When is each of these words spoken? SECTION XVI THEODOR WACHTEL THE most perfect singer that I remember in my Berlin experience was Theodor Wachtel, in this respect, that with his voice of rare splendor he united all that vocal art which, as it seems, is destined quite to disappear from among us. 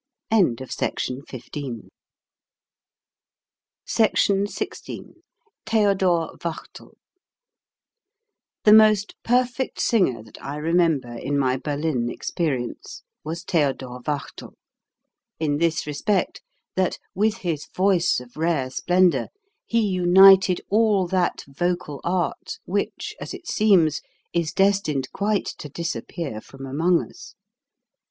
SECTION 0.67 1.21
XVI 3.85 5.13
THEODOR 5.67 6.29
WACHTEL 6.43 6.97
THE 8.63 8.73
most 8.73 9.13
perfect 9.23 9.79
singer 9.79 10.23
that 10.23 10.43
I 10.43 10.55
remember 10.55 11.13
in 11.15 11.37
my 11.37 11.55
Berlin 11.55 12.09
experience 12.09 13.03
was 13.23 13.43
Theodor 13.43 13.99
Wachtel, 14.07 14.55
in 15.39 15.57
this 15.59 15.85
respect, 15.85 16.41
that 16.75 16.97
with 17.13 17.37
his 17.45 17.67
voice 17.75 18.19
of 18.19 18.35
rare 18.35 18.71
splendor 18.71 19.27
he 19.67 19.81
united 19.81 20.61
all 20.71 21.05
that 21.09 21.43
vocal 21.47 22.01
art 22.03 22.57
which, 22.65 23.13
as 23.21 23.35
it 23.35 23.45
seems, 23.47 24.01
is 24.33 24.51
destined 24.51 25.11
quite 25.11 25.45
to 25.59 25.69
disappear 25.69 26.41
from 26.41 26.65
among 26.65 27.07
us. 27.07 27.35